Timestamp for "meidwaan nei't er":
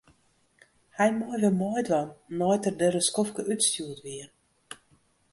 1.61-2.75